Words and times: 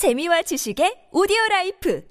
재미와 0.00 0.40
지식의 0.40 1.08
오디오 1.12 1.36
라이프 1.50 2.02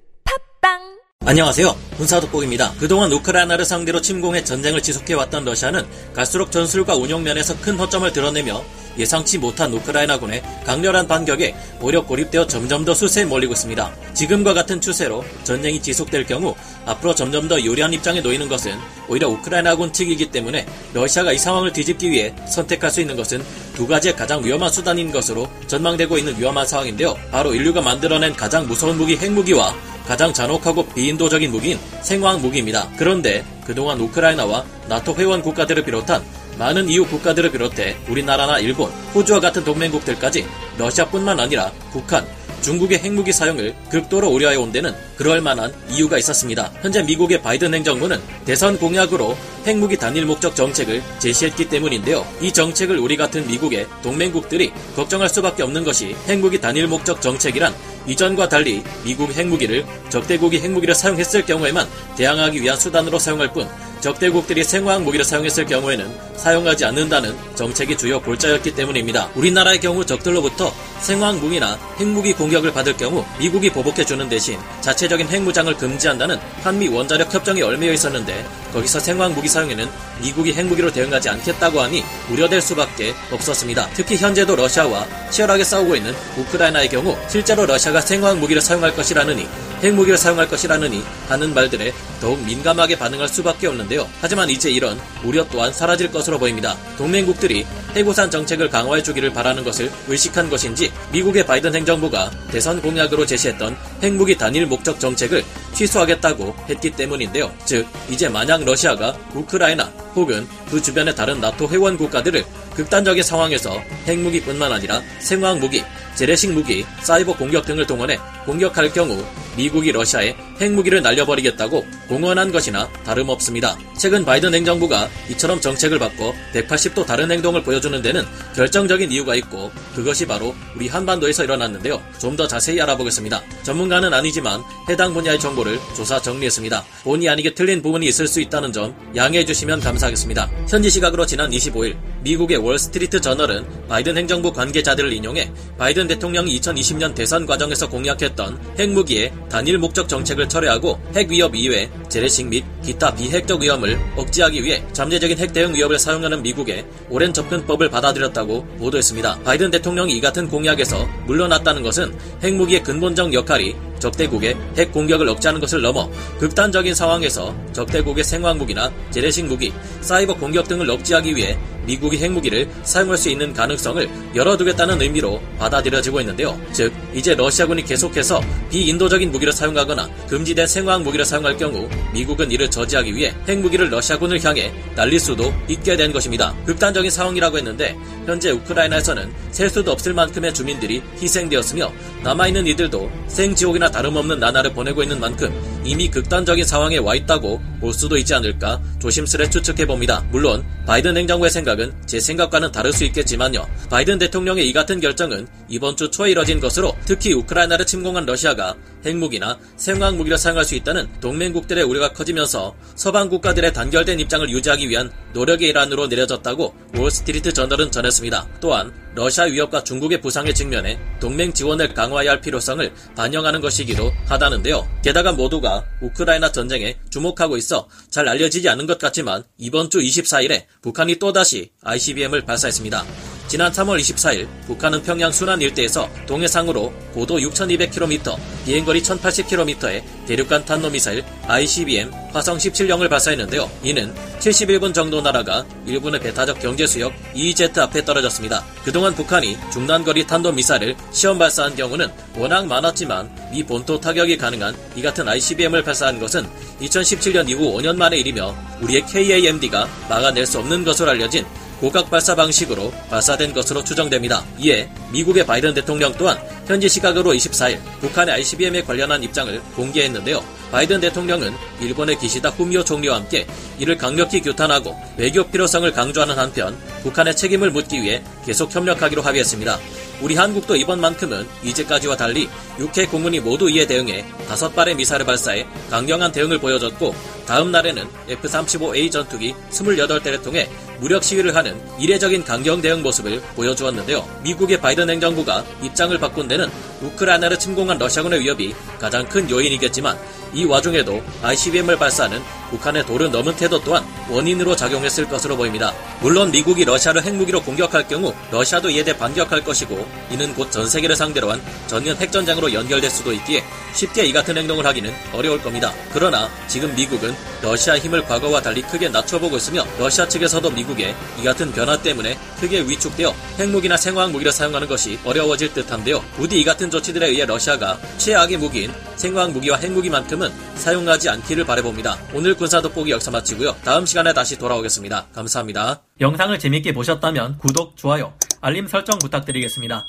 팟빵 0.62 0.78
안녕하세요. 1.26 1.74
군사독복입니다. 1.96 2.74
그동안 2.78 3.10
우크라이나를 3.10 3.64
상대로 3.64 4.00
침공해 4.00 4.44
전쟁을 4.44 4.80
지속해왔던 4.80 5.44
러시아는 5.44 5.84
갈수록 6.12 6.52
전술과 6.52 6.94
운용 6.94 7.24
면에서 7.24 7.60
큰 7.60 7.76
허점을 7.76 8.12
드러내며 8.12 8.62
예상치 8.98 9.38
못한 9.38 9.72
우크라이나군의 9.72 10.42
강렬한 10.64 11.06
반격에 11.06 11.54
오히려 11.80 12.04
고립되어 12.04 12.46
점점 12.46 12.84
더 12.84 12.94
수세에 12.94 13.24
몰리고 13.24 13.52
있습니다. 13.52 13.92
지금과 14.14 14.54
같은 14.54 14.80
추세로 14.80 15.24
전쟁이 15.44 15.80
지속될 15.80 16.26
경우 16.26 16.54
앞으로 16.86 17.14
점점 17.14 17.48
더 17.48 17.60
유리한 17.60 17.92
입장에 17.92 18.20
놓이는 18.20 18.48
것은 18.48 18.76
오히려 19.08 19.28
우크라이나군 19.28 19.92
측이기 19.92 20.30
때문에 20.30 20.66
러시아가 20.92 21.32
이 21.32 21.38
상황을 21.38 21.72
뒤집기 21.72 22.10
위해 22.10 22.34
선택할 22.48 22.90
수 22.90 23.00
있는 23.00 23.16
것은 23.16 23.42
두 23.74 23.86
가지의 23.86 24.16
가장 24.16 24.44
위험한 24.44 24.70
수단인 24.70 25.10
것으로 25.10 25.48
전망되고 25.66 26.18
있는 26.18 26.38
위험한 26.38 26.66
상황인데요. 26.66 27.16
바로 27.30 27.54
인류가 27.54 27.80
만들어낸 27.80 28.34
가장 28.34 28.66
무서운 28.66 28.98
무기 28.98 29.16
핵무기와 29.16 29.74
가장 30.06 30.32
잔혹하고 30.32 30.86
비인도적인 30.88 31.50
무기인 31.50 31.78
생화학 32.02 32.40
무기입니다. 32.40 32.88
그런데 32.96 33.44
그동안 33.64 34.00
우크라이나와 34.00 34.64
나토 34.88 35.14
회원 35.14 35.40
국가들을 35.40 35.84
비롯한 35.84 36.22
많은 36.60 36.90
EU 36.90 37.06
국가들을 37.06 37.50
비롯해 37.52 37.96
우리나라나 38.06 38.58
일본, 38.58 38.90
호주와 39.14 39.40
같은 39.40 39.64
동맹국들까지 39.64 40.46
러시아뿐만 40.76 41.40
아니라 41.40 41.72
북한, 41.90 42.26
중국의 42.60 42.98
핵무기 42.98 43.32
사용을 43.32 43.74
극도로 43.90 44.28
우려해 44.28 44.56
온 44.56 44.70
데는 44.70 44.94
그럴 45.16 45.40
만한 45.40 45.72
이유가 45.88 46.18
있었습니다. 46.18 46.70
현재 46.82 47.02
미국의 47.02 47.40
바이든 47.40 47.72
행정부는 47.72 48.20
대선 48.44 48.78
공약으로 48.78 49.38
핵무기 49.66 49.96
단일 49.96 50.26
목적 50.26 50.54
정책을 50.54 51.02
제시했기 51.18 51.70
때문인데요. 51.70 52.26
이 52.42 52.52
정책을 52.52 52.98
우리 52.98 53.16
같은 53.16 53.46
미국의 53.46 53.86
동맹국들이 54.02 54.70
걱정할 54.94 55.30
수밖에 55.30 55.62
없는 55.62 55.82
것이 55.82 56.14
핵무기 56.28 56.60
단일 56.60 56.88
목적 56.88 57.22
정책이란 57.22 57.74
이전과 58.06 58.50
달리 58.50 58.82
미국 59.02 59.32
핵무기를 59.32 59.86
적대국이 60.10 60.60
핵무기를 60.60 60.94
사용했을 60.94 61.46
경우에만 61.46 61.88
대항하기 62.18 62.60
위한 62.60 62.76
수단으로 62.76 63.18
사용할 63.18 63.50
뿐 63.54 63.66
적대국들이 64.00 64.64
생화학 64.64 65.02
무기를 65.02 65.24
사용했을 65.24 65.66
경우에는 65.66 66.10
사용하지 66.36 66.86
않는다는 66.86 67.36
정책이 67.54 67.96
주요 67.96 68.20
골자였기 68.20 68.74
때문입니다. 68.74 69.28
우리나라의 69.34 69.80
경우 69.80 70.04
적들로부터 70.04 70.72
생화학 71.00 71.38
무기나 71.38 71.78
핵무기 71.98 72.32
공격을 72.32 72.72
받을 72.72 72.96
경우 72.96 73.24
미국이 73.38 73.70
보복해주는 73.70 74.28
대신 74.28 74.58
자체적인 74.80 75.28
핵무장을 75.28 75.74
금지한다는 75.76 76.38
한미 76.62 76.88
원자력 76.88 77.32
협정이 77.32 77.62
얽매여 77.62 77.92
있었는데 77.92 78.44
거기서 78.72 79.00
생화학 79.00 79.32
무기 79.32 79.48
사용에는 79.48 79.88
미국이 80.22 80.52
핵무기로 80.52 80.92
대응하지 80.92 81.28
않겠다고 81.28 81.80
하니 81.80 82.04
우려될 82.30 82.60
수밖에 82.60 83.14
없었습니다. 83.30 83.88
특히 83.94 84.16
현재도 84.16 84.56
러시아와 84.56 85.06
치열하게 85.30 85.64
싸우고 85.64 85.96
있는 85.96 86.14
우크라이나의 86.36 86.88
경우 86.88 87.16
실제로 87.28 87.66
러시아가 87.66 88.00
생화학 88.00 88.38
무기를 88.38 88.60
사용할 88.60 88.94
것이라느니 88.94 89.48
핵무기를 89.82 90.18
사용할 90.18 90.48
것이라느니 90.48 91.02
하는 91.28 91.54
말들에 91.54 91.92
더욱 92.20 92.40
민감하게 92.44 92.98
반응할 92.98 93.28
수밖에 93.28 93.66
없는데요. 93.66 94.08
하지만 94.20 94.50
이제 94.50 94.70
이런 94.70 95.00
우려 95.24 95.46
또한 95.48 95.72
사라질 95.72 96.10
것으로 96.10 96.38
보입니다. 96.38 96.76
동맹국들이 96.98 97.66
해고산 97.94 98.30
정책을 98.30 98.70
강화해 98.70 99.02
주기를 99.02 99.32
바라는 99.32 99.64
것을 99.64 99.90
의식한 100.08 100.48
것인지 100.48 100.92
미국의 101.12 101.46
바이든 101.46 101.74
행정부가 101.74 102.30
대선 102.50 102.80
공약으로 102.80 103.26
제시했던 103.26 103.76
핵무기 104.02 104.36
단일 104.36 104.66
목적 104.66 105.00
정책을 105.00 105.44
취소하겠다고 105.74 106.54
했기 106.68 106.90
때문인데요. 106.90 107.52
즉, 107.64 107.86
이제 108.08 108.28
만약 108.28 108.64
러시아가 108.64 109.16
우크라이나 109.34 109.84
혹은 110.14 110.46
그 110.70 110.80
주변의 110.80 111.14
다른 111.14 111.40
나토 111.40 111.68
회원 111.68 111.96
국가들을 111.96 112.44
극단적인 112.74 113.22
상황에서 113.22 113.80
핵무기뿐만 114.06 114.72
아니라 114.72 115.02
생화학 115.18 115.58
무기, 115.58 115.82
재래식 116.14 116.52
무기, 116.52 116.84
사이버 117.02 117.34
공격 117.34 117.66
등을 117.66 117.86
동원해 117.86 118.18
공격할 118.46 118.92
경우 118.92 119.22
미국이 119.56 119.92
러시아에 119.92 120.34
핵무기를 120.60 121.02
날려버리겠다고 121.02 121.86
공언한 122.08 122.50
것이나 122.50 122.88
다름없습니다. 123.04 123.78
최근 123.96 124.24
바이든 124.24 124.54
행정부가 124.54 125.08
이처럼 125.30 125.60
정책을 125.60 125.98
바꿔 125.98 126.34
180도 126.54 127.06
다른 127.06 127.30
행동을 127.30 127.62
보여주는 127.62 128.00
데는 128.02 128.24
결정적인 128.56 129.12
이유가 129.12 129.34
있고 129.36 129.70
그것이 129.94 130.26
바로 130.26 130.54
우리 130.74 130.88
한반도에서 130.88 131.44
일어났는데요. 131.44 132.02
좀 132.18 132.40
더 132.40 132.46
자세히 132.46 132.80
알아보겠습니다. 132.80 133.42
전문가는 133.64 134.14
아니지만 134.14 134.62
해당 134.88 135.12
분야의 135.12 135.38
정보를 135.38 135.78
조사 135.94 136.22
정리했습니다. 136.22 136.84
본의 137.04 137.28
아니게 137.28 137.54
틀린 137.54 137.82
부분이 137.82 138.06
있을 138.06 138.26
수 138.26 138.40
있다는 138.40 138.72
점 138.72 138.94
양해해 139.14 139.44
주시면 139.44 139.80
감사하겠습니다. 139.80 140.48
현지 140.68 140.88
시각으로 140.88 141.26
지난 141.26 141.50
25일 141.50 141.98
미국의 142.22 142.56
월스트리트 142.58 143.20
저널은 143.20 143.88
바이든 143.88 144.16
행정부 144.16 144.52
관계자들을 144.52 145.12
인용해 145.12 145.52
바이든 145.76 146.06
대통령이 146.06 146.58
2020년 146.60 147.14
대선 147.14 147.44
과정에서 147.44 147.88
공약했던 147.90 148.76
핵무기의 148.78 149.32
단일 149.50 149.78
목적 149.78 150.08
정책을 150.08 150.48
철회하고 150.50 150.98
핵 151.16 151.30
위협 151.30 151.54
이외 151.54 151.88
재래식 152.10 152.48
및 152.48 152.64
기타 152.82 153.14
비핵적 153.14 153.62
위험을 153.62 153.98
억제하기 154.16 154.62
위해 154.64 154.84
잠재적인 154.92 155.38
핵 155.38 155.52
대응 155.52 155.74
위협을 155.74 155.98
사용하는 155.98 156.42
미국의 156.42 156.84
오랜 157.08 157.32
접근법을 157.32 157.88
받아들였다고 157.88 158.64
보도했습니다. 158.78 159.38
바이든 159.44 159.70
대통령이 159.70 160.12
이 160.12 160.20
같은 160.20 160.48
공약에서 160.48 161.08
물러났다는 161.26 161.82
것은 161.82 162.12
핵무기의 162.42 162.82
근본적 162.82 163.32
역할이 163.32 163.74
적대국의 164.00 164.56
핵 164.76 164.92
공격을 164.92 165.28
억제하는 165.28 165.60
것을 165.60 165.82
넘어 165.82 166.10
극단적인 166.38 166.94
상황에서 166.94 167.54
적대국의 167.72 168.24
생화학무기나 168.24 168.90
재래식 169.10 169.44
무기, 169.44 169.72
사이버 170.00 170.34
공격 170.34 170.66
등을 170.66 170.90
억제하기 170.90 171.36
위해 171.36 171.56
미국이 171.86 172.18
핵무기를 172.18 172.68
사용할 172.82 173.16
수 173.16 173.30
있는 173.30 173.52
가능성을 173.52 174.08
열어두겠다는 174.34 175.00
의미로 175.00 175.40
받아들여지고 175.58 176.20
있는데요. 176.20 176.58
즉, 176.72 176.92
이제 177.14 177.34
러시아군이 177.34 177.84
계속해서 177.84 178.40
비인도적인 178.70 179.30
무기를 179.30 179.52
사용하거나 179.52 180.08
금지된 180.28 180.66
생화학 180.66 181.02
무기를 181.02 181.24
사용할 181.24 181.56
경우 181.56 181.88
미국은 182.12 182.50
이를 182.50 182.70
저지하기 182.70 183.14
위해 183.14 183.34
핵무기를 183.48 183.90
러시아군을 183.90 184.42
향해 184.44 184.72
날릴 184.94 185.20
수도 185.20 185.52
있게 185.68 185.96
된 185.96 186.12
것입니다. 186.12 186.54
극단적인 186.66 187.10
상황이라고 187.10 187.58
했는데 187.58 187.96
현재 188.26 188.50
우크라이나에서는 188.50 189.32
셀 189.50 189.68
수도 189.68 189.92
없을 189.92 190.14
만큼의 190.14 190.54
주민들이 190.54 191.02
희생되었으며 191.20 191.92
남아있는 192.22 192.66
이들도 192.66 193.10
생지옥이나 193.28 193.90
다름없는 193.90 194.38
나날을 194.38 194.72
보내고 194.72 195.02
있는 195.02 195.20
만큼 195.20 195.52
이미 195.84 196.10
극단적인 196.10 196.64
상황에 196.64 196.98
와 196.98 197.14
있다고 197.14 197.60
볼 197.80 197.94
수도 197.94 198.16
있지 198.18 198.34
않을까 198.34 198.80
조심스레 198.98 199.48
추측해봅니다. 199.50 200.26
물론 200.30 200.64
바이든 200.86 201.16
행정부의 201.16 201.50
생각은 201.50 201.92
제 202.06 202.20
생각과는 202.20 202.72
다를 202.72 202.92
수 202.92 203.04
있겠지만요. 203.04 203.66
바이든 203.88 204.18
대통령의 204.18 204.68
이 204.68 204.72
같은 204.72 205.00
결정은 205.00 205.46
이번 205.68 205.96
주 205.96 206.10
초에 206.10 206.32
이뤄진 206.32 206.60
것으로 206.60 206.94
특히 207.06 207.32
우크라이나를 207.32 207.86
침공한 207.86 208.26
러시아가 208.26 208.74
핵무기나 209.04 209.58
생화학 209.76 210.16
무기를 210.16 210.38
사용할 210.38 210.64
수 210.64 210.74
있다는 210.74 211.08
동맹국들의 211.20 211.84
우려가 211.84 212.12
커지면서 212.12 212.74
서방 212.94 213.28
국가들의 213.28 213.72
단결된 213.72 214.20
입장을 214.20 214.48
유지하기 214.50 214.88
위한 214.88 215.10
노력의 215.32 215.68
일환으로 215.68 216.06
내려졌다고 216.08 216.74
월스트리트 216.96 217.52
저널은 217.52 217.90
전했습니다. 217.90 218.48
또한 218.60 218.92
러시아 219.14 219.44
위협과 219.44 219.84
중국의 219.84 220.20
부상에 220.20 220.52
직면해 220.52 220.98
동맹 221.20 221.52
지원을 221.52 221.94
강화해야 221.94 222.32
할 222.32 222.40
필요성을 222.40 222.92
반영하는 223.16 223.60
것이기도 223.60 224.12
하다는데요. 224.26 224.88
게다가 225.02 225.32
모두가 225.32 225.84
우크라이나 226.00 226.52
전쟁에 226.52 226.96
주목하고 227.10 227.56
있어 227.56 227.88
잘 228.08 228.28
알려지지 228.28 228.68
않은 228.68 228.86
것 228.86 228.98
같지만 228.98 229.44
이번 229.58 229.90
주 229.90 229.98
24일에 229.98 230.64
북한이 230.82 231.16
또다시 231.16 231.70
ICBM을 231.82 232.44
발사했습니다. 232.44 233.29
지난 233.50 233.72
3월 233.72 233.98
24일 233.98 234.46
북한은 234.68 235.02
평양 235.02 235.32
순안 235.32 235.60
일대에서 235.60 236.08
동해상으로 236.24 236.92
고도 237.12 237.38
6,200km, 237.38 238.38
비행거리 238.64 239.02
1,080km의 239.02 240.04
대륙간 240.28 240.64
탄도미사일 240.64 241.24
ICBM 241.48 242.12
화성 242.32 242.58
17형을 242.58 243.10
발사했는데요. 243.10 243.68
이는 243.82 244.14
71분 244.38 244.94
정도 244.94 245.20
날아가 245.20 245.66
일본의 245.84 246.20
배타적 246.20 246.60
경제수역 246.60 247.12
EEZ 247.34 247.76
앞에 247.76 248.04
떨어졌습니다. 248.04 248.64
그동안 248.84 249.16
북한이 249.16 249.58
중단거리 249.72 250.28
탄도미사일을 250.28 250.94
시험 251.10 251.36
발사한 251.36 251.74
경우는 251.74 252.06
워낙 252.36 252.68
많았지만 252.68 253.50
미 253.50 253.64
본토 253.64 253.98
타격이 254.00 254.36
가능한 254.36 254.76
이 254.94 255.02
같은 255.02 255.28
ICBM을 255.28 255.82
발사한 255.82 256.20
것은 256.20 256.46
2017년 256.82 257.48
이후 257.48 257.76
5년 257.76 257.96
만의 257.96 258.20
일이며 258.20 258.54
우리의 258.80 259.04
KAMD가 259.06 259.88
막아낼 260.08 260.46
수 260.46 260.60
없는 260.60 260.84
것으로 260.84 261.10
알려진 261.10 261.44
고각 261.80 262.10
발사 262.10 262.34
방식으로 262.34 262.92
발사된 263.08 263.54
것으로 263.54 263.82
추정됩니다. 263.82 264.44
이에 264.58 264.90
미국의 265.12 265.46
바이든 265.46 265.72
대통령 265.72 266.12
또한 266.18 266.38
현지 266.66 266.88
시각으로 266.88 267.32
24일 267.32 267.78
북한의 268.00 268.34
ICBM에 268.34 268.82
관련한 268.82 269.22
입장을 269.22 269.60
공개했는데요. 269.74 270.44
바이든 270.70 271.00
대통령은 271.00 271.52
일본의 271.80 272.18
기시다 272.18 272.50
후미오 272.50 272.84
총리와 272.84 273.16
함께 273.16 273.46
이를 273.78 273.96
강력히 273.96 274.42
규탄하고 274.42 274.94
외교 275.16 275.42
필요성을 275.44 275.90
강조하는 275.90 276.38
한편 276.38 276.76
북한의 277.02 277.34
책임을 277.34 277.70
묻기 277.70 278.02
위해 278.02 278.22
계속 278.44 278.72
협력하기로 278.72 279.22
합의했습니다. 279.22 279.78
우리 280.20 280.36
한국도 280.36 280.76
이번만큼은 280.76 281.48
이제까지와 281.64 282.16
달리 282.16 282.48
6회 282.78 283.10
공군이 283.10 283.40
모두 283.40 283.70
이에 283.70 283.86
대응해 283.86 284.24
5발의 284.48 284.94
미사를 284.96 285.24
발사해 285.24 285.66
강경한 285.90 286.30
대응을 286.30 286.58
보여줬고 286.58 287.14
다음 287.46 287.72
날에는 287.72 288.06
F-35A 288.28 289.10
전투기 289.10 289.54
28대를 289.70 290.42
통해 290.42 290.68
무력 291.00 291.24
시위를 291.24 291.56
하는 291.56 291.80
이례적인 291.98 292.44
강경 292.44 292.82
대응 292.82 293.02
모습을 293.02 293.40
보여주었는데요. 293.56 294.24
미국의 294.42 294.80
바이든 294.80 295.08
행정부가 295.08 295.64
입장을 295.82 296.16
바꾼 296.18 296.46
데는 296.46 296.68
우크라이나를 297.00 297.58
침공한 297.58 297.98
러시아군의 297.98 298.40
위협이 298.40 298.74
가장 298.98 299.26
큰 299.26 299.48
요인이겠지만 299.48 300.18
이 300.52 300.64
와중에도 300.64 301.22
ICBM을 301.42 301.96
발사하는 301.98 302.40
북한의 302.70 303.04
도를 303.04 303.30
넘은 303.30 303.56
태도 303.56 303.80
또한 303.82 304.04
원인으로 304.28 304.76
작용했을 304.76 305.28
것으로 305.28 305.56
보입니다. 305.56 305.92
물론 306.20 306.50
미국이 306.52 306.84
러시아를 306.84 307.22
핵무기로 307.24 307.62
공격할 307.62 308.06
경우 308.06 308.32
러시아도 308.50 308.88
이에 308.90 309.02
대해 309.02 309.16
반격할 309.16 309.64
것이고 309.64 310.06
이는 310.30 310.54
곧 310.54 310.70
전 310.70 310.88
세계를 310.88 311.16
상대로 311.16 311.50
한 311.50 311.60
전면 311.88 312.16
핵전장으로 312.16 312.72
연결될 312.72 313.10
수도 313.10 313.32
있기에 313.32 313.64
쉽게 313.92 314.24
이 314.24 314.32
같은 314.32 314.56
행동을 314.56 314.86
하기는 314.86 315.12
어려울 315.32 315.60
겁니다. 315.60 315.92
그러나 316.12 316.48
지금 316.68 316.94
미국은 316.94 317.34
러시아 317.60 317.98
힘을 317.98 318.22
과거와 318.24 318.62
달리 318.62 318.82
크게 318.82 319.08
낮춰보고 319.08 319.56
있으며 319.56 319.84
러시아 319.98 320.28
측에서도 320.28 320.70
미국의 320.70 321.12
이 321.40 321.42
같은 321.42 321.72
변화 321.72 322.00
때문에 322.00 322.38
크게 322.60 322.82
위축되어 322.82 323.34
핵무기나 323.58 323.96
생화학 323.96 324.30
무기를 324.30 324.52
사용하는 324.52 324.86
것이 324.86 325.18
어려워질 325.24 325.74
듯한데요. 325.74 326.22
부디 326.36 326.60
이 326.60 326.64
같은 326.64 326.88
조치들에 326.88 327.26
의해 327.26 327.44
러시아가 327.46 327.98
최악의 328.18 328.58
무기인 328.58 328.92
생화학 329.20 329.52
무기와 329.52 329.76
핵무기만큼은 329.76 330.50
사용하지 330.76 331.28
않기를 331.28 331.66
바라봅니다. 331.66 332.16
오늘 332.32 332.54
군사 332.54 332.80
돋보기 332.80 333.10
여기서 333.10 333.30
마치고요. 333.30 333.76
다음 333.84 334.06
시간에 334.06 334.32
다시 334.32 334.56
돌아오겠습니다. 334.56 335.26
감사합니다. 335.34 336.00
영상을 336.22 336.58
재밌게 336.58 336.94
보셨다면 336.94 337.58
구독, 337.58 337.98
좋아요, 337.98 338.32
알림 338.62 338.86
설정 338.86 339.18
부탁드리겠습니다. 339.18 340.06